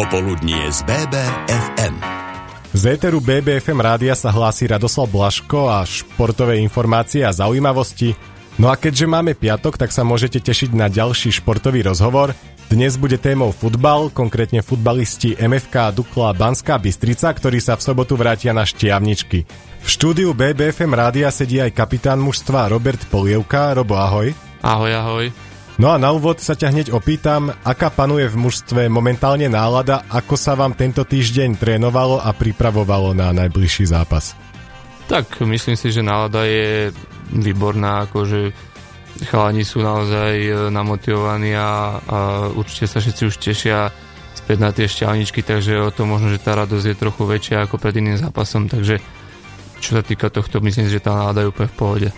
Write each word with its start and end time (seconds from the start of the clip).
Popoludnie 0.00 0.72
z 0.72 0.80
BBFM. 0.88 1.92
Z 2.72 2.82
éteru 2.88 3.20
BBFM 3.20 3.84
rádia 3.84 4.16
sa 4.16 4.32
hlási 4.32 4.64
Radoslav 4.64 5.12
Blaško 5.12 5.68
a 5.68 5.84
športové 5.84 6.56
informácie 6.64 7.20
a 7.20 7.36
zaujímavosti. 7.36 8.16
No 8.56 8.72
a 8.72 8.80
keďže 8.80 9.04
máme 9.04 9.36
piatok, 9.36 9.76
tak 9.76 9.92
sa 9.92 10.00
môžete 10.00 10.40
tešiť 10.40 10.72
na 10.72 10.88
ďalší 10.88 11.36
športový 11.36 11.84
rozhovor. 11.84 12.32
Dnes 12.72 12.96
bude 12.96 13.20
témou 13.20 13.52
futbal, 13.52 14.08
konkrétne 14.08 14.64
futbalisti 14.64 15.36
MFK 15.36 15.92
Dukla 15.92 16.32
Banská 16.32 16.80
Bystrica, 16.80 17.28
ktorí 17.36 17.60
sa 17.60 17.76
v 17.76 17.84
sobotu 17.84 18.16
vrátia 18.16 18.56
na 18.56 18.64
Štiavničky. 18.64 19.44
V 19.84 19.88
štúdiu 20.00 20.32
BBFM 20.32 20.96
rádia 20.96 21.28
sedí 21.28 21.60
aj 21.60 21.76
kapitán 21.76 22.24
mužstva 22.24 22.72
Robert 22.72 23.04
Polievka. 23.12 23.76
Robo, 23.76 24.00
ahoj. 24.00 24.32
Ahoj, 24.64 24.92
ahoj. 24.96 25.49
No 25.80 25.88
a 25.88 25.96
na 25.96 26.12
úvod 26.12 26.44
sa 26.44 26.52
ťa 26.52 26.76
hneď 26.76 26.88
opýtam, 26.92 27.48
aká 27.64 27.88
panuje 27.88 28.28
v 28.28 28.36
mužstve 28.36 28.92
momentálne 28.92 29.48
nálada, 29.48 30.04
ako 30.12 30.36
sa 30.36 30.52
vám 30.52 30.76
tento 30.76 31.08
týždeň 31.08 31.56
trénovalo 31.56 32.20
a 32.20 32.36
pripravovalo 32.36 33.16
na 33.16 33.32
najbližší 33.32 33.88
zápas? 33.88 34.36
Tak, 35.08 35.40
myslím 35.40 35.80
si, 35.80 35.88
že 35.88 36.04
nálada 36.04 36.44
je 36.44 36.92
výborná, 37.32 38.04
akože 38.04 38.52
chalani 39.24 39.64
sú 39.64 39.80
naozaj 39.80 40.32
e, 40.36 40.52
namotivovaní 40.68 41.56
a, 41.56 41.96
a 41.96 42.18
určite 42.52 42.84
sa 42.84 43.00
všetci 43.00 43.22
už 43.32 43.36
tešia 43.40 43.88
späť 44.36 44.60
na 44.60 44.76
tie 44.76 44.84
šťavničky, 44.84 45.40
takže 45.40 45.80
o 45.80 45.88
to 45.88 46.04
možno, 46.04 46.28
že 46.28 46.44
tá 46.44 46.60
radosť 46.60 46.92
je 46.92 47.00
trochu 47.08 47.24
väčšia 47.24 47.64
ako 47.64 47.80
pred 47.80 47.96
iným 47.96 48.20
zápasom, 48.20 48.68
takže 48.68 49.00
čo 49.80 49.96
sa 49.96 50.04
týka 50.04 50.28
tohto, 50.28 50.60
myslím 50.60 50.92
si, 50.92 51.00
že 51.00 51.00
tá 51.00 51.16
nálada 51.16 51.40
je 51.40 51.48
úplne 51.48 51.72
v 51.72 51.78
pohode. 51.80 52.08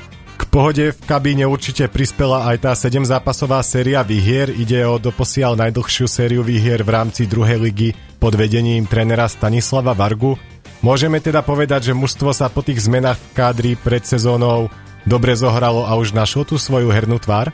Pohode 0.52 0.92
v 0.92 1.01
kabíne 1.09 1.48
určite 1.48 1.88
prispela 1.88 2.45
aj 2.52 2.56
tá 2.61 2.73
7-zápasová 2.77 3.65
séria 3.65 4.05
výhier. 4.05 4.52
Ide 4.52 4.84
o 4.84 5.01
doposiaľ 5.01 5.56
najdlhšiu 5.56 6.05
sériu 6.05 6.45
výhier 6.45 6.84
v 6.84 6.92
rámci 6.92 7.25
druhej 7.25 7.56
ligy 7.56 7.97
pod 8.20 8.37
vedením 8.37 8.84
trénera 8.84 9.33
Stanislava 9.33 9.97
Vargu. 9.97 10.37
Môžeme 10.84 11.25
teda 11.25 11.41
povedať, 11.41 11.89
že 11.89 11.97
mužstvo 11.97 12.36
sa 12.36 12.53
po 12.53 12.61
tých 12.61 12.84
zmenách 12.84 13.17
v 13.17 13.33
kádri 13.33 13.72
pred 13.81 14.05
sezónou 14.05 14.69
dobre 15.09 15.33
zohralo 15.41 15.89
a 15.89 15.97
už 15.97 16.12
našlo 16.12 16.44
tú 16.44 16.61
svoju 16.61 16.92
hernú 16.92 17.16
tvár? 17.16 17.48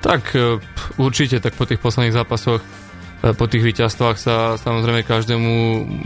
Tak 0.00 0.32
e, 0.32 0.56
určite, 0.96 1.44
tak 1.44 1.60
po 1.60 1.68
tých 1.68 1.84
posledných 1.84 2.16
zápasoch 2.16 2.64
e, 2.64 3.36
po 3.36 3.44
tých 3.52 3.60
víťazstvách 3.60 4.16
sa 4.16 4.56
samozrejme 4.56 5.04
každému 5.04 5.52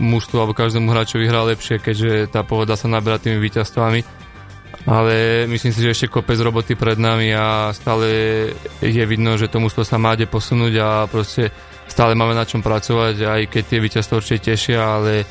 mužstvu 0.03 0.35
alebo 0.35 0.51
každému 0.51 0.91
hráčovi 0.91 1.31
hrá 1.31 1.47
lepšie, 1.47 1.79
keďže 1.79 2.27
tá 2.27 2.43
pohoda 2.43 2.75
sa 2.75 2.91
naberá 2.91 3.23
tými 3.23 3.39
víťazstvami 3.39 4.20
ale 4.85 5.45
myslím 5.45 5.71
si, 5.73 5.83
že 5.85 5.93
ešte 5.93 6.11
kopec 6.11 6.37
roboty 6.41 6.73
pred 6.73 6.97
nami 6.97 7.33
a 7.33 7.69
stále 7.75 8.07
je 8.81 9.03
vidno, 9.05 9.37
že 9.37 9.51
to 9.51 9.61
mužstvo 9.61 9.85
sa 9.85 10.01
má 10.01 10.17
kde 10.17 10.25
posunúť 10.25 10.73
a 10.81 10.89
proste 11.05 11.53
stále 11.85 12.17
máme 12.17 12.33
na 12.33 12.47
čom 12.47 12.65
pracovať, 12.65 13.15
aj 13.21 13.41
keď 13.51 13.63
tie 13.67 13.79
víťazstvo 13.83 14.17
určite 14.17 14.55
tešia, 14.55 14.79
ale 14.81 15.27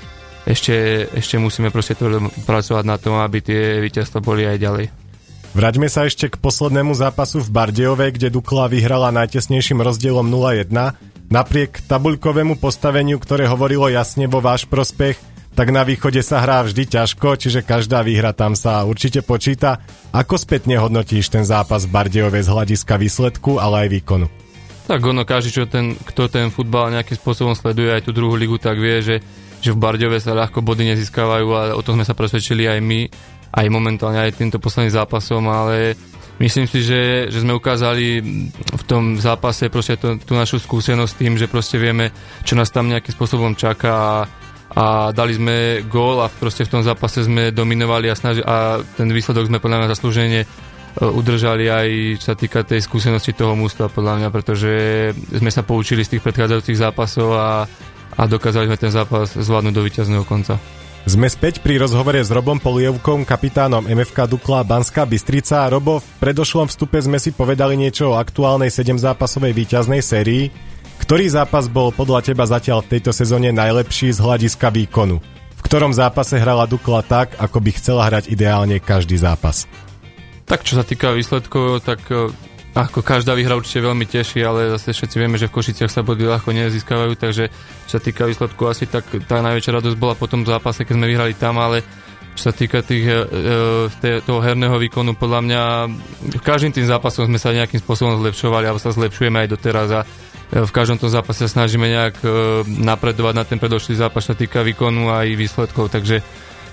ešte, 0.46 1.06
ešte 1.12 1.36
musíme 1.36 1.74
proste 1.74 1.98
pracovať 2.46 2.84
na 2.86 2.96
tom, 2.96 3.18
aby 3.18 3.38
tie 3.42 3.62
víťazstva 3.82 4.22
boli 4.22 4.46
aj 4.46 4.58
ďalej. 4.60 4.86
Vráťme 5.50 5.90
sa 5.90 6.06
ešte 6.06 6.30
k 6.30 6.38
poslednému 6.38 6.94
zápasu 6.94 7.42
v 7.42 7.50
Bardejove, 7.50 8.06
kde 8.14 8.30
Dukla 8.30 8.70
vyhrala 8.70 9.10
najtesnejším 9.10 9.82
rozdielom 9.82 10.30
0-1. 10.30 10.70
Napriek 11.26 11.82
tabuľkovému 11.90 12.54
postaveniu, 12.62 13.18
ktoré 13.18 13.50
hovorilo 13.50 13.90
jasne 13.90 14.30
vo 14.30 14.38
váš 14.38 14.70
prospech, 14.70 15.18
tak 15.50 15.74
na 15.74 15.82
východe 15.82 16.22
sa 16.22 16.40
hrá 16.40 16.62
vždy 16.62 16.86
ťažko, 16.86 17.34
čiže 17.34 17.66
každá 17.66 18.06
výhra 18.06 18.30
tam 18.30 18.54
sa 18.54 18.86
určite 18.86 19.20
počíta. 19.26 19.82
Ako 20.14 20.38
spätne 20.38 20.78
hodnotíš 20.78 21.30
ten 21.30 21.42
zápas 21.42 21.84
v 21.86 21.92
Bardejove 21.94 22.38
z 22.38 22.48
hľadiska 22.48 22.94
výsledku, 22.94 23.58
ale 23.58 23.86
aj 23.86 23.88
výkonu? 23.90 24.26
Tak 24.90 25.06
ono, 25.06 25.22
každý, 25.22 25.50
čo 25.54 25.70
ten, 25.70 25.94
kto 25.94 26.26
ten 26.26 26.50
futbal 26.50 26.90
nejakým 26.90 27.14
spôsobom 27.14 27.54
sleduje 27.54 27.94
aj 27.94 28.06
tú 28.06 28.10
druhú 28.10 28.34
ligu, 28.34 28.58
tak 28.58 28.78
vie, 28.78 28.98
že, 29.02 29.16
že 29.62 29.70
v 29.70 29.78
Bardejove 29.78 30.18
sa 30.18 30.34
ľahko 30.34 30.66
body 30.66 30.94
nezískavajú 30.94 31.46
a 31.54 31.60
o 31.78 31.82
tom 31.82 31.98
sme 31.98 32.06
sa 32.06 32.18
presvedčili 32.18 32.66
aj 32.66 32.78
my, 32.82 33.00
aj 33.54 33.66
momentálne 33.70 34.18
aj 34.18 34.38
týmto 34.38 34.58
posledným 34.58 34.94
zápasom, 34.94 35.46
ale 35.46 35.94
myslím 36.42 36.66
si, 36.66 36.82
že, 36.82 37.30
že 37.30 37.42
sme 37.42 37.54
ukázali 37.54 38.22
v 38.54 38.84
tom 38.86 39.14
zápase 39.18 39.70
to, 39.70 40.18
tú 40.18 40.32
našu 40.34 40.58
skúsenosť 40.58 41.12
tým, 41.18 41.34
že 41.38 41.46
proste 41.46 41.78
vieme, 41.78 42.10
čo 42.42 42.58
nás 42.58 42.70
tam 42.74 42.90
nejakým 42.90 43.14
spôsobom 43.14 43.54
čaká 43.54 43.94
a 43.94 44.16
a 44.70 45.10
dali 45.10 45.34
sme 45.34 45.82
gól 45.90 46.22
a 46.22 46.30
proste 46.30 46.62
v 46.62 46.78
tom 46.78 46.82
zápase 46.86 47.26
sme 47.26 47.50
dominovali 47.50 48.06
a, 48.06 48.14
snaži- 48.14 48.46
a 48.46 48.78
ten 48.94 49.10
výsledok 49.10 49.50
sme 49.50 49.58
podľa 49.58 49.82
mňa 49.82 49.92
zaslúžene 49.98 50.40
e, 50.42 50.46
udržali 51.02 51.66
aj 51.66 51.88
čo 52.22 52.26
sa 52.30 52.36
týka 52.38 52.62
tej 52.62 52.78
skúsenosti 52.78 53.34
toho 53.34 53.58
mústva 53.58 53.90
podľa 53.90 54.22
mňa, 54.22 54.28
pretože 54.30 54.72
sme 55.34 55.50
sa 55.50 55.66
poučili 55.66 56.06
z 56.06 56.16
tých 56.16 56.22
predchádzajúcich 56.22 56.78
zápasov 56.78 57.34
a, 57.34 57.66
a 58.14 58.22
dokázali 58.30 58.70
sme 58.70 58.78
ten 58.78 58.94
zápas 58.94 59.34
zvládnuť 59.34 59.74
do 59.74 59.82
víťazného 59.82 60.22
konca. 60.22 60.54
Sme 61.08 61.32
späť 61.32 61.64
pri 61.64 61.80
rozhovore 61.80 62.20
s 62.20 62.28
Robom 62.28 62.60
Polievkom, 62.60 63.24
kapitánom 63.24 63.88
MFK 63.88 64.28
Dukla 64.28 64.60
Banská 64.68 65.08
Bystrica. 65.08 65.64
Robo, 65.72 66.04
v 66.04 66.08
predošlom 66.20 66.68
vstupe 66.68 67.00
sme 67.00 67.16
si 67.16 67.32
povedali 67.32 67.72
niečo 67.72 68.12
o 68.12 68.20
aktuálnej 68.20 68.68
7-zápasovej 68.68 69.56
víťaznej 69.56 70.04
sérii. 70.04 70.52
Ktorý 71.10 71.26
zápas 71.26 71.66
bol 71.66 71.90
podľa 71.90 72.22
teba 72.22 72.46
zatiaľ 72.46 72.86
v 72.86 72.94
tejto 72.94 73.10
sezóne 73.10 73.50
najlepší 73.50 74.14
z 74.14 74.22
hľadiska 74.22 74.70
výkonu? 74.70 75.18
V 75.58 75.62
ktorom 75.66 75.90
zápase 75.90 76.38
hrala 76.38 76.70
Dukla 76.70 77.02
tak, 77.02 77.34
ako 77.34 77.58
by 77.58 77.70
chcela 77.74 78.06
hrať 78.06 78.30
ideálne 78.30 78.78
každý 78.78 79.18
zápas? 79.18 79.66
Tak 80.46 80.62
čo 80.62 80.78
sa 80.78 80.86
týka 80.86 81.10
výsledkov, 81.10 81.82
tak 81.82 82.06
e, 82.14 82.30
ako 82.78 83.02
každá 83.02 83.34
výhra 83.34 83.58
určite 83.58 83.82
veľmi 83.82 84.06
teší, 84.06 84.38
ale 84.46 84.70
zase 84.78 84.94
všetci 84.94 85.16
vieme, 85.18 85.34
že 85.34 85.50
v 85.50 85.58
Košiciach 85.58 85.90
sa 85.90 86.06
body 86.06 86.30
ľahko 86.30 86.54
nezískavajú, 86.54 87.18
takže 87.18 87.50
čo 87.90 87.94
sa 87.98 87.98
týka 87.98 88.30
výsledku 88.30 88.70
asi 88.70 88.86
tak 88.86 89.10
tá 89.26 89.42
najväčšia 89.42 89.82
radosť 89.82 89.98
bola 89.98 90.14
po 90.14 90.30
tom 90.30 90.46
zápase, 90.46 90.86
keď 90.86 90.94
sme 90.94 91.10
vyhrali 91.10 91.34
tam, 91.34 91.58
ale 91.58 91.82
čo 92.38 92.46
sa 92.46 92.52
týka 92.54 92.86
tých, 92.86 93.10
e 93.10 94.22
toho 94.22 94.38
herného 94.38 94.78
výkonu, 94.78 95.18
podľa 95.18 95.40
mňa 95.42 95.62
každým 96.38 96.70
tým 96.70 96.86
zápasom 96.86 97.26
sme 97.26 97.42
sa 97.42 97.50
nejakým 97.50 97.82
spôsobom 97.82 98.22
zlepšovali 98.22 98.70
alebo 98.70 98.78
sa 98.78 98.94
zlepšujeme 98.94 99.42
aj 99.42 99.48
doteraz 99.58 99.90
a 99.90 100.02
v 100.50 100.70
každom 100.74 100.98
tom 100.98 101.06
zápase 101.06 101.46
snažíme 101.46 101.86
nejak 101.86 102.16
e, 102.22 102.28
napredovať 102.66 103.34
na 103.38 103.44
ten 103.46 103.62
predošlý 103.62 103.94
zápas, 103.94 104.26
čo 104.26 104.34
týka 104.34 104.66
výkonu 104.66 105.06
a 105.06 105.22
aj 105.22 105.38
výsledkov, 105.38 105.94
takže 105.94 106.26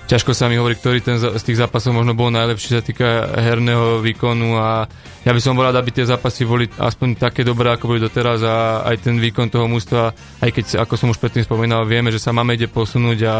ťažko 0.08 0.32
sa 0.34 0.48
mi 0.50 0.58
hovorí, 0.58 0.74
ktorý 0.74 0.98
ten 1.04 1.20
z 1.20 1.42
tých 1.44 1.60
zápasov 1.60 1.94
možno 1.94 2.16
bol 2.16 2.32
najlepší, 2.32 2.80
sa 2.80 2.82
týka 2.82 3.28
herného 3.38 4.00
výkonu. 4.00 4.56
A 4.56 4.88
ja 5.22 5.30
by 5.36 5.38
som 5.38 5.52
bol 5.52 5.68
rád, 5.68 5.78
aby 5.78 5.92
tie 5.92 6.08
zápasy 6.08 6.48
boli 6.48 6.64
aspoň 6.64 7.20
také 7.20 7.44
dobré, 7.44 7.68
ako 7.70 7.94
boli 7.94 8.00
doteraz 8.00 8.40
a 8.42 8.82
aj 8.88 9.04
ten 9.04 9.20
výkon 9.20 9.52
toho 9.52 9.68
mústva, 9.68 10.16
aj 10.40 10.50
keď, 10.50 10.64
ako 10.82 10.94
som 10.96 11.12
už 11.12 11.20
predtým 11.20 11.44
spomínal, 11.44 11.84
vieme, 11.84 12.08
že 12.08 12.18
sa 12.18 12.32
máme 12.32 12.56
ide 12.56 12.72
posunúť 12.72 13.18
a 13.28 13.34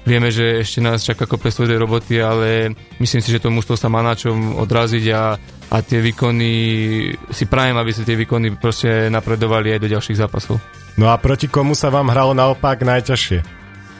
Vieme, 0.00 0.32
že 0.32 0.64
ešte 0.64 0.80
nás 0.80 1.04
čaká 1.04 1.28
kopec 1.28 1.52
svojej 1.52 1.76
roboty, 1.76 2.24
ale 2.24 2.72
myslím 2.98 3.20
si, 3.20 3.28
že 3.28 3.42
to 3.44 3.52
mústvo 3.52 3.76
sa 3.76 3.92
má 3.92 4.00
na 4.00 4.16
čom 4.16 4.56
odraziť 4.56 5.04
a, 5.12 5.36
a 5.70 5.76
tie 5.84 6.00
výkony, 6.00 6.50
si 7.28 7.44
prajem, 7.44 7.76
aby 7.76 7.92
sa 7.92 8.02
tie 8.02 8.16
výkony 8.16 8.56
proste 8.56 9.12
napredovali 9.12 9.76
aj 9.76 9.80
do 9.84 9.92
ďalších 9.92 10.20
zápasov. 10.24 10.56
No 10.96 11.12
a 11.12 11.20
proti 11.20 11.52
komu 11.52 11.76
sa 11.76 11.92
vám 11.92 12.08
hralo 12.08 12.32
naopak 12.32 12.80
najťažšie? 12.80 13.38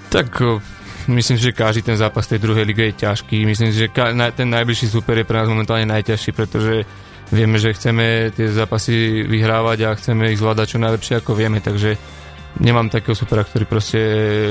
Tak 0.09 0.41
myslím 1.13 1.37
si, 1.37 1.53
že 1.53 1.57
každý 1.57 1.85
ten 1.85 2.01
zápas 2.01 2.25
tej 2.25 2.41
druhej 2.41 2.65
lige 2.65 2.91
je 2.91 3.05
ťažký. 3.05 3.45
Myslím 3.45 3.71
si, 3.71 3.85
že 3.85 3.93
ten 4.33 4.49
najbližší 4.49 4.89
super 4.89 5.21
je 5.21 5.29
pre 5.29 5.37
nás 5.37 5.53
momentálne 5.53 5.85
najťažší, 5.85 6.33
pretože 6.33 6.89
vieme, 7.31 7.61
že 7.61 7.77
chceme 7.77 8.35
tie 8.35 8.51
zápasy 8.51 9.23
vyhrávať 9.29 9.79
a 9.87 9.97
chceme 10.01 10.33
ich 10.33 10.41
zvládať 10.41 10.67
čo 10.77 10.79
najlepšie 10.83 11.15
ako 11.23 11.33
vieme, 11.39 11.63
takže 11.63 11.95
nemám 12.59 12.91
takého 12.91 13.15
supera, 13.15 13.47
ktorý 13.47 13.65
proste 13.69 14.01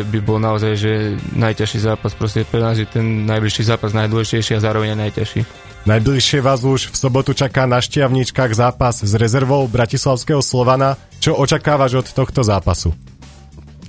by 0.07 0.19
bol 0.23 0.39
naozaj, 0.39 0.73
že 0.79 0.91
najťažší 1.35 1.79
zápas, 1.83 2.15
proste 2.15 2.47
pre 2.47 2.63
nás 2.63 2.79
je 2.79 2.87
ten 2.87 3.27
najbližší 3.27 3.67
zápas 3.67 3.91
najdôležitejší 3.91 4.55
a 4.55 4.63
zároveň 4.63 4.95
aj 4.95 4.99
najťažší. 5.09 5.41
Najbližšie 5.87 6.39
vás 6.43 6.61
už 6.63 6.91
v 6.91 6.95
sobotu 6.95 7.31
čaká 7.31 7.63
na 7.63 7.79
Štiavničkách 7.79 8.51
zápas 8.51 8.99
s 8.99 9.13
rezervou 9.15 9.63
Bratislavského 9.67 10.43
Slovana. 10.43 10.99
Čo 11.23 11.39
očakávaš 11.39 12.03
od 12.03 12.07
tohto 12.11 12.43
zápasu? 12.43 12.91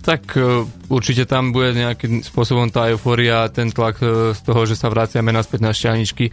Tak 0.00 0.32
e, 0.38 0.64
určite 0.88 1.28
tam 1.28 1.52
bude 1.52 1.76
nejakým 1.76 2.24
spôsobom 2.24 2.72
tá 2.72 2.88
euforia, 2.88 3.50
ten 3.52 3.68
tlak 3.68 4.00
e, 4.00 4.32
z 4.32 4.40
toho, 4.40 4.64
že 4.64 4.78
sa 4.78 4.88
vraciame 4.88 5.28
naspäť 5.34 5.60
na 5.60 5.74
Šťavničky 5.74 6.30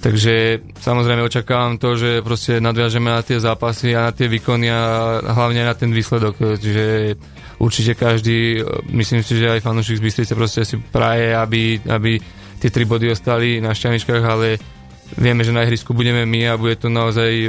Takže 0.00 0.64
samozrejme 0.80 1.20
očakávam 1.20 1.76
to, 1.76 1.92
že 1.92 2.24
proste 2.24 2.56
nadviažeme 2.56 3.12
na 3.12 3.20
tie 3.20 3.36
zápasy 3.36 3.92
a 3.92 4.08
na 4.08 4.12
tie 4.16 4.32
výkony 4.32 4.72
a 4.72 4.80
hlavne 5.20 5.60
na 5.60 5.76
ten 5.76 5.92
výsledok. 5.92 6.56
Čiže 6.56 7.16
určite 7.60 7.92
každý, 8.00 8.64
myslím 8.88 9.20
si, 9.20 9.36
že 9.36 9.52
aj 9.52 9.60
fanúšik 9.60 10.00
z 10.00 10.04
Bystrice 10.08 10.32
proste 10.32 10.64
si 10.64 10.80
praje, 10.80 11.36
aby, 11.36 11.84
aby 11.84 12.16
tie 12.56 12.72
tri 12.72 12.88
body 12.88 13.12
ostali 13.12 13.60
na 13.60 13.76
šťaničkách, 13.76 14.24
ale 14.24 14.56
vieme, 15.20 15.44
že 15.44 15.52
na 15.52 15.68
ihrisku 15.68 15.92
budeme 15.92 16.24
my 16.24 16.48
a 16.48 16.60
bude 16.60 16.80
to 16.80 16.88
naozaj 16.88 17.28
e, 17.28 17.48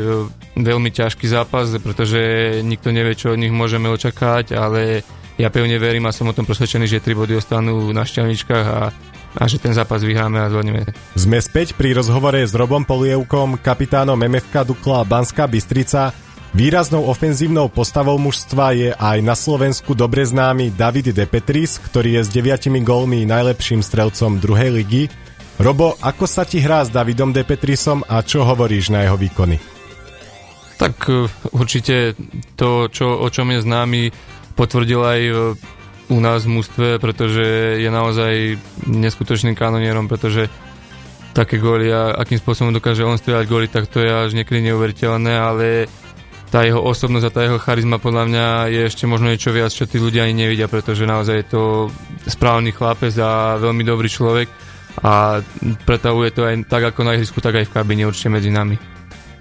veľmi 0.60 0.92
ťažký 0.92 1.32
zápas, 1.32 1.72
pretože 1.80 2.20
nikto 2.68 2.92
nevie, 2.92 3.16
čo 3.16 3.32
od 3.32 3.40
nich 3.40 3.54
môžeme 3.54 3.88
očakávať, 3.88 4.60
ale 4.60 5.08
ja 5.40 5.48
pevne 5.48 5.80
verím 5.80 6.04
a 6.10 6.16
som 6.16 6.28
o 6.28 6.36
tom 6.36 6.44
presvedčený, 6.44 6.84
že 6.84 7.04
tri 7.04 7.16
body 7.16 7.40
ostanú 7.40 7.96
na 7.96 8.04
šťaničkách 8.04 8.68
a 8.68 8.92
a 9.38 9.48
že 9.48 9.62
ten 9.62 9.72
zápas 9.72 10.04
vyhráme 10.04 10.44
a 10.44 10.52
zvládneme. 10.52 10.92
Sme 11.16 11.40
späť 11.40 11.78
pri 11.78 11.96
rozhovore 11.96 12.40
s 12.40 12.52
Robom 12.52 12.84
Polievkom, 12.84 13.60
kapitánom 13.64 14.20
MFK 14.20 14.68
Dukla 14.68 15.08
Banská 15.08 15.48
Bystrica. 15.48 16.12
Výraznou 16.52 17.08
ofenzívnou 17.08 17.72
postavou 17.72 18.20
mužstva 18.20 18.76
je 18.76 18.90
aj 18.92 19.18
na 19.24 19.40
Slovensku 19.40 19.96
dobre 19.96 20.28
známy 20.28 20.76
David 20.76 21.16
De 21.16 21.24
Petris, 21.24 21.80
ktorý 21.80 22.20
je 22.20 22.22
s 22.28 22.30
deviatimi 22.34 22.84
gólmi 22.84 23.24
najlepším 23.24 23.80
strelcom 23.80 24.36
druhej 24.36 24.84
ligy. 24.84 25.08
Robo, 25.64 25.96
ako 26.04 26.28
sa 26.28 26.44
ti 26.44 26.60
hrá 26.60 26.84
s 26.84 26.92
Davidom 26.92 27.32
De 27.32 27.48
Petrisom 27.48 28.04
a 28.04 28.20
čo 28.20 28.44
hovoríš 28.44 28.92
na 28.92 29.08
jeho 29.08 29.16
výkony? 29.16 29.62
Tak 30.76 30.96
e, 31.08 31.30
určite 31.56 32.20
to, 32.60 32.92
čo, 32.92 33.22
o 33.22 33.28
čom 33.32 33.48
je 33.54 33.64
známy, 33.64 34.02
potvrdil 34.58 35.02
aj 35.06 35.22
e, 35.22 35.34
u 36.12 36.20
nás 36.20 36.44
v 36.44 36.60
mústve, 36.60 36.88
pretože 37.00 37.80
je 37.80 37.88
naozaj 37.88 38.60
neskutočným 38.84 39.56
kanonierom, 39.56 40.12
pretože 40.12 40.52
také 41.32 41.56
góly 41.56 41.88
a 41.88 42.12
akým 42.20 42.36
spôsobom 42.36 42.76
dokáže 42.76 43.08
on 43.08 43.16
strieľať 43.16 43.46
góly, 43.48 43.68
tak 43.72 43.88
to 43.88 44.04
je 44.04 44.12
až 44.12 44.36
niekedy 44.36 44.68
neuveriteľné, 44.68 45.32
ale 45.32 45.88
tá 46.52 46.68
jeho 46.68 46.84
osobnosť 46.84 47.26
a 47.32 47.32
tá 47.32 47.42
jeho 47.48 47.56
charizma 47.64 47.96
podľa 47.96 48.28
mňa 48.28 48.46
je 48.76 48.82
ešte 48.84 49.08
možno 49.08 49.32
niečo 49.32 49.56
viac, 49.56 49.72
čo 49.72 49.88
tí 49.88 49.96
ľudia 50.04 50.28
ani 50.28 50.36
nevidia, 50.36 50.68
pretože 50.68 51.08
naozaj 51.08 51.36
je 51.40 51.48
to 51.48 51.64
správny 52.28 52.76
chlapec 52.76 53.16
a 53.16 53.56
veľmi 53.56 53.88
dobrý 53.88 54.12
človek 54.12 54.52
a 55.00 55.40
pretavuje 55.88 56.36
to 56.36 56.44
aj 56.44 56.68
tak 56.68 56.92
ako 56.92 57.08
na 57.08 57.16
ihrisku, 57.16 57.40
tak 57.40 57.64
aj 57.64 57.72
v 57.72 57.74
kabine 57.80 58.04
určite 58.04 58.28
medzi 58.28 58.52
nami. 58.52 58.76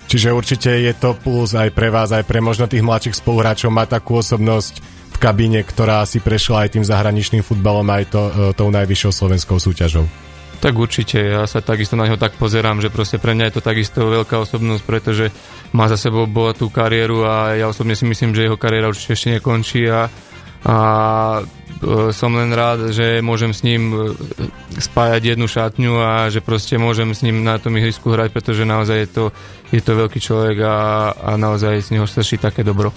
Čiže 0.06 0.30
určite 0.30 0.70
je 0.70 0.94
to 0.94 1.18
plus 1.18 1.58
aj 1.58 1.74
pre 1.74 1.90
vás, 1.90 2.14
aj 2.14 2.22
pre 2.30 2.38
možno 2.38 2.70
tých 2.70 2.86
mladších 2.86 3.18
spoluhráčov 3.18 3.74
mať 3.74 3.98
takú 3.98 4.22
osobnosť 4.22 4.99
kabíne, 5.20 5.60
ktorá 5.60 6.00
si 6.08 6.24
prešla 6.24 6.64
aj 6.64 6.80
tým 6.80 6.84
zahraničným 6.88 7.44
futbalom, 7.44 7.84
aj 7.92 8.04
to, 8.08 8.22
e, 8.24 8.32
tou 8.56 8.72
najvyššou 8.72 9.12
slovenskou 9.12 9.60
súťažou. 9.60 10.08
Tak 10.60 10.76
určite, 10.76 11.16
ja 11.16 11.48
sa 11.48 11.64
takisto 11.64 11.96
na 11.96 12.04
neho 12.04 12.20
tak 12.20 12.36
pozerám, 12.36 12.84
že 12.84 12.92
proste 12.92 13.16
pre 13.16 13.32
mňa 13.32 13.48
je 13.48 13.54
to 13.56 13.62
takisto 13.64 14.00
veľká 14.04 14.36
osobnosť, 14.44 14.82
pretože 14.84 15.32
má 15.72 15.88
za 15.88 15.96
sebou 15.96 16.28
bohatú 16.28 16.68
kariéru 16.68 17.24
a 17.24 17.56
ja 17.56 17.64
osobne 17.68 17.96
si 17.96 18.04
myslím, 18.04 18.36
že 18.36 18.44
jeho 18.44 18.60
kariéra 18.60 18.92
určite 18.92 19.16
ešte 19.16 19.40
nekončí 19.40 19.88
a, 19.88 20.12
a 20.68 20.76
e, 21.40 22.12
som 22.12 22.36
len 22.36 22.52
rád, 22.52 22.92
že 22.92 23.24
môžem 23.24 23.56
s 23.56 23.64
ním 23.64 23.88
e, 23.88 23.96
spájať 24.76 25.32
jednu 25.32 25.48
šatňu 25.48 25.92
a 25.96 26.28
že 26.28 26.44
proste 26.44 26.76
môžem 26.76 27.12
s 27.16 27.24
ním 27.24 27.40
na 27.40 27.56
tom 27.56 27.72
ihrisku 27.80 28.12
hrať, 28.12 28.28
pretože 28.28 28.68
naozaj 28.68 28.96
je 29.04 29.08
to, 29.08 29.24
je 29.72 29.80
to 29.80 29.92
veľký 29.96 30.20
človek 30.20 30.60
a, 30.60 30.76
a 31.16 31.30
naozaj 31.40 31.88
z 31.88 31.96
neho 31.96 32.04
strší 32.04 32.36
také 32.36 32.60
dobro. 32.60 32.92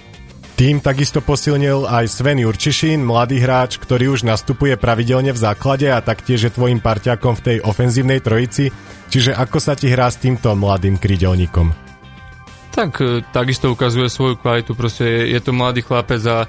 Tým 0.53 0.85
takisto 0.85 1.17
posilnil 1.17 1.89
aj 1.89 2.05
Sven 2.13 2.37
Jurčišín, 2.37 3.01
mladý 3.01 3.41
hráč, 3.41 3.81
ktorý 3.81 4.13
už 4.13 4.21
nastupuje 4.21 4.77
pravidelne 4.77 5.33
v 5.33 5.41
základe 5.41 5.89
a 5.89 5.97
taktiež 5.97 6.45
je 6.45 6.53
tvojim 6.53 6.77
parťakom 6.77 7.33
v 7.41 7.41
tej 7.41 7.57
ofenzívnej 7.65 8.21
trojici. 8.21 8.69
Čiže 9.09 9.33
ako 9.33 9.57
sa 9.57 9.73
ti 9.73 9.89
hrá 9.89 10.13
s 10.13 10.21
týmto 10.21 10.53
mladým 10.53 11.01
krydelníkom? 11.01 11.73
Tak 12.69 12.91
e, 13.01 13.25
takisto 13.33 13.73
ukazuje 13.73 14.05
svoju 14.13 14.37
kvalitu, 14.37 14.77
proste 14.77 15.05
je, 15.09 15.21
je 15.33 15.39
to 15.41 15.57
mladý 15.57 15.81
chlapec 15.81 16.21
a 16.29 16.45
e, 16.45 16.47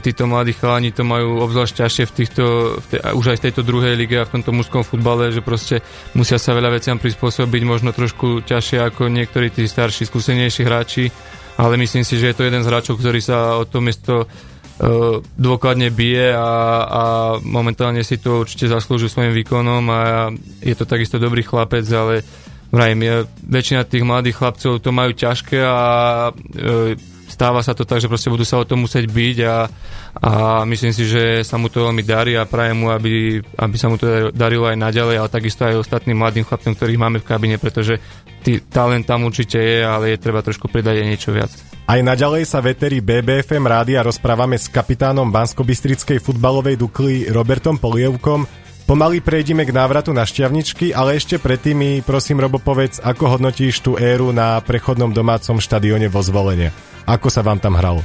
títo 0.00 0.24
mladí 0.24 0.56
chalani 0.56 0.96
to 0.96 1.04
majú 1.04 1.44
obzvlášť 1.44 1.84
ťažšie 1.84 2.04
v 2.08 2.12
týchto, 2.16 2.44
v 2.80 2.86
te, 2.92 2.96
už 3.12 3.26
aj 3.28 3.38
v 3.40 3.44
tejto 3.44 3.60
druhej 3.60 3.92
lige 3.92 4.16
a 4.20 4.28
v 4.28 4.40
tomto 4.40 4.56
mužskom 4.56 4.88
futbale, 4.88 5.28
že 5.28 5.44
proste 5.44 5.84
musia 6.16 6.40
sa 6.40 6.56
veľa 6.56 6.80
veciam 6.80 6.96
prispôsobiť, 6.96 7.62
možno 7.68 7.92
trošku 7.92 8.40
ťažšie 8.44 8.88
ako 8.88 9.12
niektorí 9.12 9.52
tí 9.52 9.68
starší, 9.68 10.08
skúsenejší 10.08 10.64
hráči 10.64 11.12
ale 11.54 11.74
myslím 11.78 12.02
si, 12.02 12.18
že 12.18 12.32
je 12.32 12.36
to 12.36 12.46
jeden 12.46 12.62
z 12.62 12.68
hráčov, 12.70 12.98
ktorý 12.98 13.20
sa 13.22 13.58
o 13.58 13.64
to 13.64 13.78
miesto 13.78 14.26
uh, 14.26 15.22
dôkladne 15.38 15.90
bije 15.94 16.34
a, 16.34 16.50
a 16.82 17.02
momentálne 17.42 18.02
si 18.02 18.18
to 18.18 18.42
určite 18.42 18.66
zaslúžil 18.66 19.06
svojim 19.06 19.34
výkonom 19.34 19.82
a 19.90 20.00
je 20.62 20.74
to 20.74 20.84
takisto 20.88 21.22
dobrý 21.22 21.46
chlapec, 21.46 21.86
ale 21.94 22.26
vrajím, 22.74 23.00
je, 23.06 23.14
väčšina 23.46 23.86
tých 23.86 24.02
mladých 24.02 24.38
chlapcov 24.42 24.82
to 24.82 24.90
majú 24.90 25.14
ťažké 25.14 25.62
a 25.62 25.82
uh, 26.34 27.13
stáva 27.28 27.64
sa 27.64 27.72
to 27.72 27.88
tak, 27.88 28.00
že 28.00 28.10
proste 28.10 28.30
budú 28.30 28.44
sa 28.46 28.60
o 28.60 28.68
to 28.68 28.76
musieť 28.76 29.08
byť 29.08 29.36
a, 29.44 29.56
a 30.20 30.30
myslím 30.68 30.92
si, 30.92 31.04
že 31.08 31.42
sa 31.42 31.56
mu 31.56 31.72
to 31.72 31.84
veľmi 31.84 32.04
darí 32.04 32.36
a 32.36 32.48
prajem 32.48 32.76
mu, 32.84 32.88
aby, 32.92 33.40
aby 33.40 33.76
sa 33.76 33.90
mu 33.90 33.96
to 33.96 34.30
darilo 34.30 34.68
aj 34.68 34.78
naďalej, 34.78 35.16
ale 35.18 35.28
takisto 35.32 35.64
aj 35.64 35.80
ostatným 35.80 36.20
mladým 36.20 36.44
chlapcom, 36.46 36.72
ktorých 36.76 37.00
máme 37.00 37.18
v 37.20 37.28
kabine, 37.28 37.56
pretože 37.58 37.98
tý, 38.44 38.60
talent 38.60 39.08
tam 39.08 39.24
určite 39.24 39.56
je, 39.56 39.80
ale 39.80 40.14
je 40.14 40.22
treba 40.22 40.44
trošku 40.44 40.68
pridať 40.68 41.00
aj 41.00 41.08
niečo 41.08 41.30
viac. 41.32 41.50
Aj 41.84 42.00
naďalej 42.00 42.48
sa 42.48 42.64
veterí 42.64 43.04
BBFM 43.04 43.64
rádia 43.68 44.00
rozprávame 44.00 44.56
s 44.56 44.72
kapitánom 44.72 45.28
Banskobystrickej 45.28 46.16
futbalovej 46.16 46.80
Dukly 46.80 47.28
Robertom 47.28 47.76
Polievkom. 47.76 48.63
Pomaly 48.84 49.24
prejdime 49.24 49.64
k 49.64 49.72
návratu 49.72 50.12
na 50.12 50.28
šťavničky, 50.28 50.92
ale 50.92 51.16
ešte 51.16 51.40
predtým 51.40 51.72
mi 51.72 51.90
prosím 52.04 52.36
Robo 52.44 52.60
povedz, 52.60 53.00
ako 53.00 53.32
hodnotíš 53.32 53.80
tú 53.80 53.96
éru 53.96 54.28
na 54.28 54.60
prechodnom 54.60 55.08
domácom 55.08 55.56
štadióne 55.56 56.12
vo 56.12 56.20
zvolenie. 56.20 56.68
Ako 57.08 57.32
sa 57.32 57.40
vám 57.40 57.64
tam 57.64 57.80
hralo? 57.80 58.04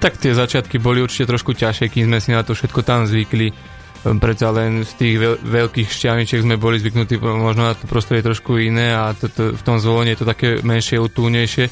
Tak 0.00 0.16
tie 0.16 0.32
začiatky 0.32 0.80
boli 0.80 1.04
určite 1.04 1.28
trošku 1.28 1.52
ťažšie, 1.52 1.92
kým 1.92 2.08
sme 2.08 2.16
si 2.16 2.32
na 2.32 2.40
to 2.40 2.56
všetko 2.56 2.80
tam 2.80 3.04
zvykli. 3.04 3.52
Ehm, 3.52 4.16
predsa 4.16 4.48
len 4.48 4.88
z 4.88 4.92
tých 4.96 5.14
veľ- 5.20 5.40
veľkých 5.44 5.92
šťavničiek 5.92 6.48
sme 6.48 6.56
boli 6.56 6.80
zvyknutí 6.80 7.20
možno 7.20 7.68
na 7.68 7.76
to 7.76 7.84
prostredie 7.84 8.24
trošku 8.24 8.56
iné 8.56 8.96
a 8.96 9.12
to, 9.12 9.28
to, 9.28 9.52
v 9.52 9.62
tom 9.68 9.76
zvolení 9.76 10.16
je 10.16 10.24
to 10.24 10.30
také 10.32 10.64
menšie, 10.64 10.96
utúnejšie. 10.96 11.68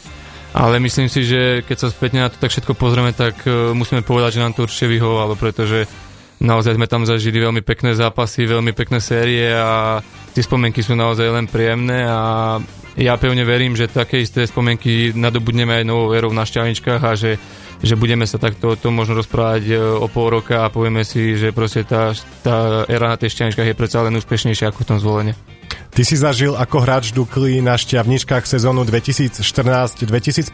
Ale 0.52 0.76
myslím 0.84 1.08
si, 1.08 1.24
že 1.24 1.64
keď 1.64 1.76
sa 1.81 1.88
spätne 1.88 2.24
na 2.24 2.28
to 2.28 2.36
tak 2.36 2.52
všetko 2.52 2.76
pozrieme, 2.76 3.16
tak 3.16 3.40
uh, 3.48 3.72
musíme 3.72 4.04
povedať, 4.04 4.36
že 4.36 4.44
nám 4.44 4.52
to 4.52 4.69
určite 4.69 4.92
vyhovovalo, 4.92 5.36
pretože 5.36 5.88
naozaj 6.38 6.79
sme 6.79 6.87
tam 6.87 7.02
zažili 7.02 7.43
veľmi 7.43 7.62
pekné 7.62 7.94
zápasy, 7.94 8.46
veľmi 8.46 8.73
pekné 8.75 9.02
série 9.02 9.50
a 9.50 9.99
tie 10.35 10.43
spomienky 10.43 10.82
sú 10.82 10.94
naozaj 10.94 11.29
len 11.29 11.46
príjemné 11.50 12.06
a 12.06 12.20
ja 12.99 13.14
pevne 13.14 13.46
verím, 13.46 13.79
že 13.79 13.87
také 13.87 14.19
isté 14.26 14.43
spomienky 14.43 15.14
nadobudneme 15.14 15.82
aj 15.82 15.85
novou 15.87 16.11
erou 16.11 16.35
na 16.35 16.43
šťavničkách 16.43 17.02
a 17.06 17.14
že, 17.14 17.38
že 17.79 17.94
budeme 17.94 18.26
sa 18.26 18.43
takto 18.43 18.75
o 18.75 18.79
tom 18.79 18.99
možno 18.99 19.23
rozprávať 19.23 19.62
e, 19.70 19.79
o 19.79 20.11
pol 20.11 20.35
roka 20.35 20.67
a 20.67 20.73
povieme 20.73 21.06
si, 21.06 21.38
že 21.38 21.55
proste 21.55 21.87
tá, 21.87 22.11
tá 22.43 22.82
era 22.91 23.06
na 23.06 23.14
tej 23.14 23.38
šťavničkách 23.38 23.70
je 23.70 23.79
predsa 23.79 24.02
len 24.02 24.19
úspešnejšia 24.19 24.75
ako 24.75 24.82
v 24.82 24.88
tom 24.91 24.99
zvolenie. 24.99 25.34
Ty 25.94 26.02
si 26.02 26.19
zažil 26.19 26.58
ako 26.58 26.76
hráč 26.82 27.14
Dukly 27.14 27.62
na 27.62 27.79
šťavničkách 27.79 28.46
sezónu 28.46 28.82
2014-2015, 28.87 30.50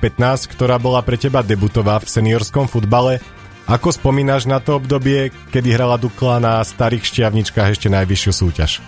ktorá 0.53 0.77
bola 0.77 1.01
pre 1.01 1.17
teba 1.17 1.41
debutová 1.41 2.01
v 2.01 2.09
seniorskom 2.09 2.69
futbale. 2.69 3.25
Ako 3.65 3.97
spomínaš 3.97 4.45
na 4.45 4.61
to 4.61 4.77
obdobie, 4.77 5.33
kedy 5.49 5.73
hrala 5.73 5.97
Dukla 5.97 6.37
na 6.37 6.61
starých 6.61 7.09
šťavničkách 7.09 7.73
ešte 7.73 7.89
najvyššiu 7.89 8.33
súťaž? 8.33 8.85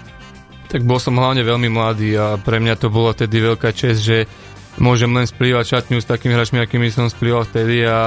Tak 0.69 0.85
bol 0.85 1.01
som 1.01 1.17
hlavne 1.17 1.41
veľmi 1.41 1.73
mladý 1.73 2.13
a 2.21 2.37
pre 2.37 2.61
mňa 2.61 2.77
to 2.77 2.93
bolo 2.93 3.17
tedy 3.17 3.41
veľká 3.41 3.73
čest, 3.73 4.05
že 4.05 4.29
môžem 4.77 5.09
len 5.17 5.25
splývať 5.25 5.81
šatňu 5.81 6.05
s 6.05 6.11
takými 6.11 6.37
hráčmi, 6.37 6.61
akými 6.61 6.93
som 6.93 7.09
splýval 7.09 7.49
vtedy 7.49 7.89
a 7.89 7.99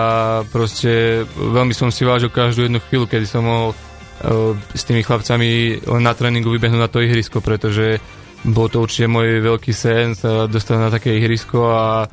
proste 0.53 1.25
veľmi 1.33 1.73
som 1.73 1.89
si 1.89 2.05
vážil 2.05 2.29
každú 2.29 2.69
jednu 2.69 2.77
chvíľu, 2.85 3.09
kedy 3.09 3.25
som 3.25 3.41
mohol 3.41 3.73
uh, 3.73 4.53
s 4.77 4.85
tými 4.85 5.01
chlapcami 5.01 5.81
len 5.81 6.03
na 6.05 6.13
tréningu 6.13 6.53
vybehnúť 6.53 6.81
na 6.85 6.91
to 6.91 7.01
ihrisko, 7.01 7.41
pretože 7.41 7.97
bol 8.45 8.69
to 8.69 8.85
určite 8.85 9.09
môj 9.09 9.41
veľký 9.41 9.73
sen 9.73 10.13
sa 10.13 10.45
dostať 10.45 10.77
na 10.77 10.93
také 10.93 11.17
ihrisko 11.17 11.59
a 11.65 12.05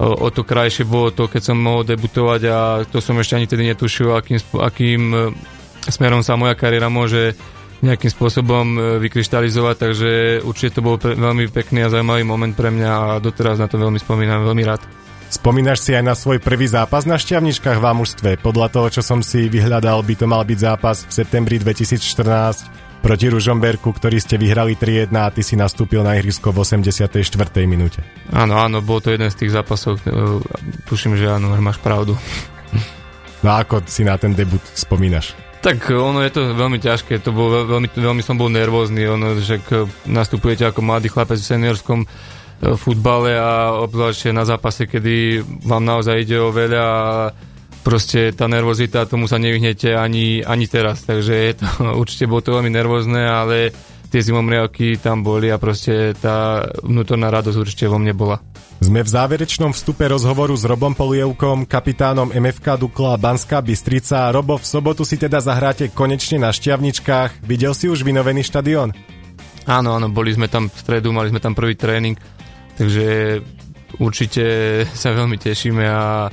o 0.00 0.28
to 0.32 0.42
krajšie 0.46 0.88
bolo 0.88 1.12
to, 1.12 1.28
keď 1.28 1.52
som 1.52 1.58
mohol 1.60 1.84
debutovať 1.84 2.40
a 2.48 2.58
to 2.88 2.98
som 3.04 3.18
ešte 3.20 3.36
ani 3.36 3.46
tedy 3.46 3.68
netušil, 3.68 4.16
akým, 4.16 4.38
akým 4.56 5.02
e, 5.12 5.18
smerom 5.86 6.24
sa 6.24 6.38
moja 6.38 6.56
kariéra 6.56 6.88
môže 6.88 7.36
nejakým 7.82 8.10
spôsobom 8.10 8.66
e, 8.72 8.80
vykryštalizovať, 9.02 9.76
takže 9.76 10.10
určite 10.42 10.78
to 10.78 10.86
bol 10.86 10.96
pre, 10.96 11.18
veľmi 11.18 11.50
pekný 11.50 11.86
a 11.86 11.92
zaujímavý 11.92 12.22
moment 12.24 12.54
pre 12.54 12.70
mňa 12.70 12.90
a 12.90 13.04
doteraz 13.20 13.58
na 13.58 13.68
to 13.68 13.76
veľmi 13.76 13.98
spomínam, 13.98 14.46
veľmi 14.46 14.64
rád. 14.64 14.82
Spomínaš 15.32 15.80
si 15.80 15.96
aj 15.96 16.04
na 16.04 16.12
svoj 16.12 16.44
prvý 16.44 16.68
zápas 16.68 17.08
na 17.08 17.16
šťavničkách 17.16 17.80
v 17.80 17.88
Amurstve. 17.88 18.30
Podľa 18.36 18.68
toho, 18.68 18.88
čo 18.92 19.00
som 19.00 19.24
si 19.24 19.48
vyhľadal, 19.48 20.04
by 20.04 20.14
to 20.20 20.26
mal 20.28 20.44
byť 20.44 20.58
zápas 20.60 21.08
v 21.08 21.12
septembri 21.24 21.56
2014 21.56 22.81
proti 23.02 23.26
Ružomberku, 23.28 23.90
ktorý 23.90 24.22
ste 24.22 24.38
vyhrali 24.38 24.78
3-1 24.78 25.10
a 25.18 25.28
ty 25.34 25.42
si 25.42 25.58
nastúpil 25.58 26.06
na 26.06 26.14
ihrisko 26.14 26.54
v 26.54 26.62
84. 26.62 27.10
minúte. 27.66 28.00
Áno, 28.30 28.56
áno, 28.56 28.78
bol 28.78 29.02
to 29.02 29.10
jeden 29.10 29.28
z 29.28 29.36
tých 29.42 29.52
zápasov, 29.58 29.98
tuším, 30.86 31.18
že 31.18 31.26
áno, 31.26 31.50
máš 31.58 31.82
pravdu. 31.82 32.14
No 33.42 33.58
a 33.58 33.66
ako 33.66 33.82
si 33.90 34.06
na 34.06 34.14
ten 34.14 34.38
debut 34.38 34.62
spomínaš? 34.78 35.34
Tak 35.62 35.90
ono 35.94 36.22
je 36.22 36.30
to 36.30 36.42
veľmi 36.54 36.78
ťažké, 36.78 37.22
to 37.22 37.34
bol 37.34 37.50
veľmi, 37.50 37.90
veľmi 37.90 38.22
som 38.22 38.38
bol 38.38 38.50
nervózny, 38.50 39.06
ono, 39.06 39.38
že 39.38 39.62
nastupujete 40.06 40.66
ako 40.66 40.82
mladý 40.82 41.10
chlapec 41.10 41.38
v 41.38 41.50
seniorskom 41.54 42.00
e, 42.02 42.06
futbale 42.74 43.38
a 43.38 43.74
obzvlášť 43.82 44.34
na 44.34 44.42
zápase, 44.42 44.90
kedy 44.90 45.42
vám 45.62 45.86
naozaj 45.86 46.22
ide 46.22 46.38
o 46.42 46.50
veľa 46.50 46.82
a 46.82 46.98
proste 47.82 48.30
tá 48.32 48.46
nervozita, 48.46 49.10
tomu 49.10 49.26
sa 49.26 49.36
nevyhnete 49.42 49.98
ani, 49.98 50.40
ani 50.40 50.66
teraz, 50.70 51.02
takže 51.02 51.34
je 51.34 51.52
to, 51.58 51.66
určite 52.02 52.30
bolo 52.30 52.40
to 52.40 52.54
veľmi 52.54 52.70
nervózne, 52.70 53.22
ale 53.26 53.74
tie 54.08 54.20
zimomriavky 54.22 55.00
tam 55.00 55.24
boli 55.24 55.48
a 55.48 55.56
proste 55.56 56.12
tá 56.16 56.68
vnútorná 56.84 57.32
radosť 57.32 57.58
určite 57.58 57.84
vo 57.88 57.96
mne 57.96 58.12
bola. 58.12 58.38
Sme 58.82 59.06
v 59.06 59.08
záverečnom 59.08 59.70
vstupe 59.70 60.10
rozhovoru 60.10 60.58
s 60.58 60.66
Robom 60.66 60.90
Polievkom, 60.92 61.70
kapitánom 61.70 62.34
MFK 62.34 62.82
Dukla 62.82 63.14
Banská 63.14 63.62
Bystrica. 63.62 64.26
Robo, 64.34 64.58
v 64.58 64.66
sobotu 64.66 65.06
si 65.06 65.14
teda 65.14 65.38
zahráte 65.38 65.86
konečne 65.94 66.42
na 66.42 66.50
šťavničkách. 66.50 67.46
Videl 67.46 67.78
si 67.78 67.86
už 67.86 68.02
vynovený 68.02 68.42
štadión? 68.42 68.90
Áno, 69.70 69.94
áno, 69.94 70.10
boli 70.10 70.34
sme 70.34 70.50
tam 70.50 70.66
v 70.66 70.74
stredu, 70.74 71.14
mali 71.14 71.30
sme 71.30 71.38
tam 71.38 71.54
prvý 71.54 71.78
tréning, 71.78 72.18
takže 72.74 73.38
určite 74.02 74.44
sa 75.00 75.14
veľmi 75.14 75.38
tešíme 75.38 75.84
a, 75.86 76.26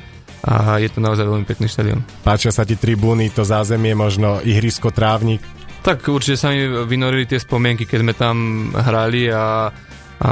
a 0.44 0.80
je 0.80 0.88
to 0.88 1.04
naozaj 1.04 1.28
veľmi 1.28 1.44
pekný 1.44 1.68
štadión. 1.68 2.00
Páčia 2.24 2.52
sa 2.56 2.64
ti 2.64 2.80
tribúny, 2.80 3.28
to 3.32 3.44
zázemie, 3.44 3.92
možno 3.96 4.40
ihrisko, 4.40 4.92
trávnik? 4.92 5.44
Tak 5.84 6.04
určite 6.12 6.40
sa 6.40 6.52
mi 6.52 6.68
vynorili 6.68 7.28
tie 7.28 7.40
spomienky, 7.40 7.88
keď 7.88 8.00
sme 8.04 8.14
tam 8.16 8.36
hrali 8.76 9.32
a, 9.32 9.72
a 10.20 10.32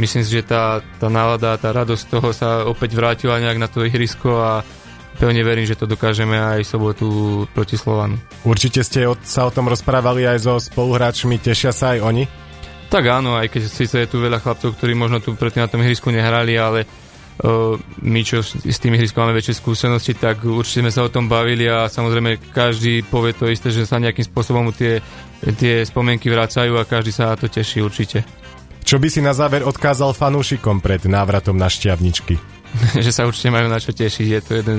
myslím 0.00 0.24
si, 0.24 0.40
že 0.40 0.48
tá, 0.48 0.80
tá 1.00 1.08
nálada, 1.12 1.60
tá 1.60 1.72
radosť 1.72 2.04
toho 2.08 2.28
sa 2.32 2.64
opäť 2.64 2.96
vrátila 2.96 3.40
nejak 3.40 3.60
na 3.60 3.68
to 3.68 3.84
ihrisko 3.84 4.40
a 4.40 4.64
pevne 5.16 5.40
verím, 5.44 5.64
že 5.68 5.80
to 5.80 5.88
dokážeme 5.88 6.36
aj 6.36 6.64
sobotu 6.64 7.44
proti 7.56 7.76
Slovanu. 7.80 8.20
Určite 8.44 8.84
ste 8.84 9.08
sa 9.24 9.48
o 9.48 9.52
tom 9.52 9.68
rozprávali 9.68 10.28
aj 10.28 10.38
so 10.44 10.60
spoluhráčmi, 10.60 11.40
tešia 11.40 11.72
sa 11.72 11.96
aj 11.96 12.00
oni? 12.04 12.24
Tak 12.86 13.02
áno, 13.02 13.34
aj 13.34 13.50
keď 13.50 13.62
síce 13.66 13.96
je 13.98 14.08
tu 14.08 14.22
veľa 14.22 14.38
chlapcov, 14.38 14.76
ktorí 14.78 14.94
možno 14.94 15.18
tu 15.18 15.34
predtým 15.34 15.64
na 15.64 15.70
tom 15.72 15.82
ihrisku 15.82 16.12
nehrali, 16.12 16.54
ale 16.54 16.86
my, 18.00 18.20
čo 18.24 18.40
s 18.40 18.78
tým 18.80 18.96
ihriskom 18.96 19.28
máme 19.28 19.36
väčšie 19.36 19.60
skúsenosti, 19.60 20.16
tak 20.16 20.40
určite 20.48 20.88
sme 20.88 20.92
sa 20.92 21.04
o 21.04 21.12
tom 21.12 21.28
bavili 21.28 21.68
a 21.68 21.84
samozrejme 21.84 22.40
každý 22.48 23.04
povie 23.04 23.36
to 23.36 23.52
isté, 23.52 23.68
že 23.68 23.84
sa 23.84 24.00
nejakým 24.00 24.24
spôsobom 24.24 24.72
tie, 24.72 25.04
tie 25.60 25.84
spomienky 25.84 26.32
vracajú 26.32 26.80
a 26.80 26.88
každý 26.88 27.12
sa 27.12 27.32
na 27.32 27.36
to 27.36 27.52
teší 27.52 27.84
určite. 27.84 28.24
Čo 28.86 28.96
by 28.96 29.08
si 29.12 29.20
na 29.20 29.36
záver 29.36 29.66
odkázal 29.68 30.16
fanúšikom 30.16 30.80
pred 30.80 31.04
návratom 31.04 31.58
na 31.58 31.68
šťavničky? 31.68 32.56
že 33.04 33.12
sa 33.12 33.28
určite 33.28 33.52
majú 33.52 33.68
na 33.68 33.82
čo 33.82 33.92
tešiť, 33.92 34.26
je 34.26 34.40
to 34.40 34.52
jeden 34.56 34.78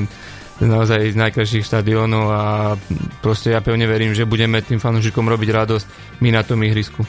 naozaj 0.57 1.13
z 1.13 1.17
najkrajších 1.21 1.69
štadiónov 1.69 2.25
a 2.33 2.43
proste 3.21 3.53
ja 3.53 3.61
pevne 3.61 3.85
verím, 3.85 4.17
že 4.17 4.25
budeme 4.25 4.65
tým 4.65 4.81
fanúšikom 4.81 5.29
robiť 5.29 5.49
radosť 5.53 5.85
my 6.25 6.29
na 6.33 6.41
tom 6.41 6.57
ihrisku. 6.65 7.05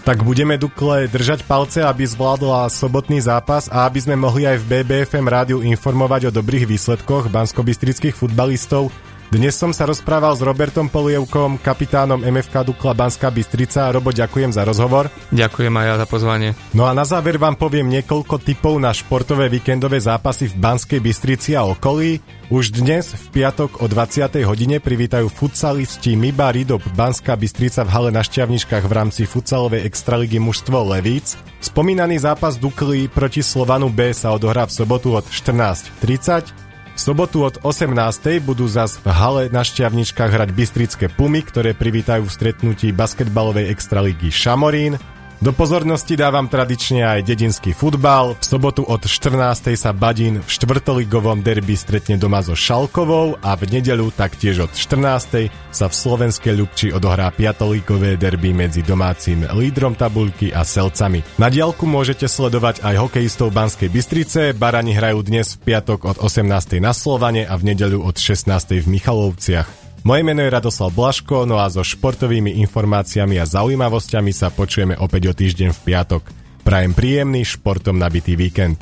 Tak 0.00 0.24
budeme 0.24 0.56
Dukle 0.56 1.12
držať 1.12 1.44
palce, 1.44 1.84
aby 1.84 2.08
zvládla 2.08 2.72
sobotný 2.72 3.20
zápas 3.20 3.68
a 3.68 3.84
aby 3.84 4.00
sme 4.00 4.16
mohli 4.16 4.48
aj 4.48 4.56
v 4.64 4.68
BBFM 4.80 5.28
rádiu 5.28 5.60
informovať 5.60 6.32
o 6.32 6.34
dobrých 6.40 6.64
výsledkoch 6.64 7.28
banskobistrických 7.28 8.16
futbalistov. 8.16 8.88
Dnes 9.30 9.54
som 9.54 9.70
sa 9.70 9.86
rozprával 9.86 10.34
s 10.34 10.42
Robertom 10.42 10.90
Polievkom, 10.90 11.62
kapitánom 11.62 12.18
MFK 12.18 12.66
Dukla 12.66 12.98
Banská 12.98 13.30
Bystrica. 13.30 13.86
Robo, 13.94 14.10
ďakujem 14.10 14.50
za 14.50 14.66
rozhovor. 14.66 15.06
Ďakujem 15.30 15.70
aj 15.70 15.86
ja 15.86 15.94
za 16.02 16.06
pozvanie. 16.10 16.50
No 16.74 16.90
a 16.90 16.92
na 16.98 17.06
záver 17.06 17.38
vám 17.38 17.54
poviem 17.54 17.86
niekoľko 17.94 18.42
tipov 18.42 18.74
na 18.82 18.90
športové 18.90 19.46
víkendové 19.46 20.02
zápasy 20.02 20.50
v 20.50 20.58
Banskej 20.58 20.98
Bystrici 20.98 21.54
a 21.54 21.62
okolí. 21.62 22.18
Už 22.50 22.74
dnes 22.74 23.14
v 23.14 23.26
piatok 23.38 23.78
o 23.78 23.86
20. 23.86 24.34
hodine 24.42 24.82
privítajú 24.82 25.30
futsalisti 25.30 26.18
Miba 26.18 26.50
Ridop 26.50 26.82
Banská 26.98 27.38
Bystrica 27.38 27.86
v 27.86 27.92
hale 27.94 28.10
na 28.10 28.26
Šťavničkách 28.26 28.82
v 28.82 28.92
rámci 28.98 29.30
futsalovej 29.30 29.86
extraligy 29.86 30.42
mužstvo 30.42 30.90
Levíc. 30.90 31.38
Spomínaný 31.62 32.18
zápas 32.18 32.58
Dukly 32.58 33.06
proti 33.06 33.46
Slovanu 33.46 33.94
B 33.94 34.10
sa 34.10 34.34
odohrá 34.34 34.66
v 34.66 34.74
sobotu 34.74 35.14
od 35.14 35.22
14.30 35.30 36.69
v 36.94 37.00
sobotu 37.00 37.46
od 37.46 37.62
18. 37.62 38.42
budú 38.42 38.66
zas 38.66 38.98
v 38.98 39.08
hale 39.08 39.42
na 39.48 39.62
Šťavničkách 39.62 40.30
hrať 40.30 40.50
Bystrické 40.50 41.06
Pumy, 41.06 41.40
ktoré 41.44 41.72
privítajú 41.72 42.26
v 42.26 42.34
stretnutí 42.34 42.90
basketbalovej 42.90 43.70
extraligy 43.70 44.28
Šamorín. 44.28 44.98
Do 45.40 45.56
pozornosti 45.56 46.20
dávam 46.20 46.52
tradične 46.52 47.00
aj 47.00 47.24
dedinský 47.24 47.72
futbal. 47.72 48.36
V 48.36 48.44
sobotu 48.44 48.84
od 48.84 49.00
14. 49.08 49.72
sa 49.72 49.96
Badín 49.96 50.44
v 50.44 50.44
štvrtoligovom 50.44 51.40
derby 51.40 51.80
stretne 51.80 52.20
doma 52.20 52.44
so 52.44 52.52
Šalkovou 52.52 53.40
a 53.40 53.56
v 53.56 53.80
nedeľu 53.80 54.12
taktiež 54.12 54.68
od 54.68 54.72
14. 54.76 55.48
sa 55.72 55.88
v 55.88 55.94
slovenskej 55.96 56.52
Ľubči 56.60 56.86
odohrá 56.92 57.32
piatoligové 57.32 58.20
derby 58.20 58.52
medzi 58.52 58.84
domácim 58.84 59.48
lídrom 59.56 59.96
tabuľky 59.96 60.52
a 60.52 60.60
Selcami. 60.60 61.24
Na 61.40 61.48
diálku 61.48 61.88
môžete 61.88 62.28
sledovať 62.28 62.84
aj 62.84 63.00
hokejistov 63.00 63.48
Banskej 63.48 63.88
Bystrice. 63.88 64.52
Barani 64.52 64.92
hrajú 64.92 65.24
dnes 65.24 65.56
v 65.56 65.72
piatok 65.72 66.04
od 66.04 66.16
18. 66.20 66.84
na 66.84 66.92
Slovane 66.92 67.48
a 67.48 67.56
v 67.56 67.72
nedeľu 67.72 68.04
od 68.04 68.20
16. 68.20 68.44
v 68.84 68.86
Michalovciach. 68.92 69.79
Moje 70.00 70.24
meno 70.24 70.40
je 70.40 70.48
Radoslav 70.48 70.96
Blaško, 70.96 71.44
no 71.44 71.60
a 71.60 71.68
so 71.68 71.84
športovými 71.84 72.56
informáciami 72.64 73.36
a 73.36 73.44
zaujímavosťami 73.44 74.32
sa 74.32 74.48
počujeme 74.48 74.96
opäť 74.96 75.28
o 75.28 75.36
týždeň 75.36 75.76
v 75.76 75.80
piatok. 75.92 76.22
Prajem 76.64 76.96
príjemný 76.96 77.44
športom 77.44 78.00
nabitý 78.00 78.32
víkend. 78.32 78.80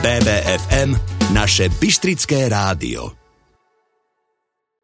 BBFM, 0.00 0.96
naše 1.30 1.70
Bystrické 1.78 2.50
rádio. 2.50 3.19